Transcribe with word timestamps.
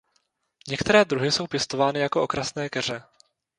Některé 0.67 1.05
druhy 1.05 1.31
jsou 1.31 1.47
pěstovány 1.47 1.99
jako 1.99 2.23
okrasné 2.23 2.69
keře. 2.69 3.03